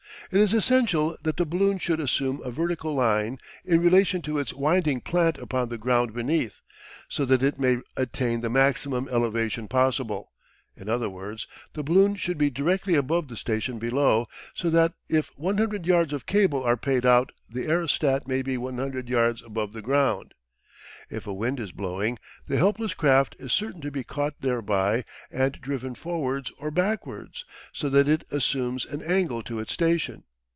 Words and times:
It 0.33 0.39
is 0.39 0.53
essential 0.53 1.17
that 1.23 1.35
the 1.35 1.43
balloon 1.45 1.77
should 1.77 1.99
assume 1.99 2.39
a 2.45 2.51
vertical 2.51 2.93
line 2.95 3.37
in 3.65 3.81
relation 3.81 4.21
to 4.21 4.39
its 4.39 4.53
winding 4.53 5.01
plant 5.01 5.37
upon 5.37 5.67
the 5.67 5.77
ground 5.77 6.13
beneath, 6.13 6.61
so 7.09 7.25
that 7.25 7.43
it 7.43 7.59
may 7.59 7.79
attain 7.97 8.39
the 8.39 8.49
maximum 8.49 9.09
elevation 9.09 9.67
possible: 9.67 10.31
in 10.73 10.87
other 10.87 11.09
words, 11.09 11.47
the 11.73 11.83
balloon 11.83 12.15
should 12.15 12.37
be 12.37 12.49
directly 12.49 12.95
above 12.95 13.27
the 13.27 13.35
station 13.35 13.77
below, 13.77 14.29
so 14.53 14.69
that 14.69 14.93
if 15.09 15.37
100 15.37 15.85
yards 15.85 16.13
of 16.13 16.25
cable 16.25 16.63
are 16.63 16.77
paid 16.77 17.05
out 17.05 17.33
the 17.49 17.65
aerostat 17.69 18.25
may 18.25 18.41
be 18.41 18.55
100 18.57 19.09
yards 19.09 19.41
above 19.43 19.73
the 19.73 19.81
ground. 19.81 20.33
If 21.09 21.27
a 21.27 21.33
wind 21.33 21.59
is 21.59 21.73
blowing, 21.73 22.19
the 22.47 22.55
helpless 22.55 22.93
craft 22.93 23.35
is 23.37 23.51
certain 23.51 23.81
to 23.81 23.91
be 23.91 24.01
caught 24.05 24.39
thereby 24.39 25.03
and 25.29 25.51
driven 25.59 25.93
forwards 25.93 26.53
or 26.57 26.71
backwards, 26.71 27.43
so 27.73 27.89
that 27.89 28.07
it 28.07 28.23
assumes 28.31 28.85
an 28.85 29.01
angle 29.01 29.43
to 29.43 29.59
its 29.59 29.73
station. 29.73 30.23